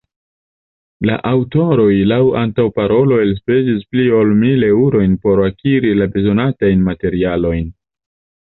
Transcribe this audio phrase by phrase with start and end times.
[1.09, 7.73] la aŭtoroj laŭ antaŭparolo elspezis pli ol mil eŭrojn por akiri la bezonatajn materialojn.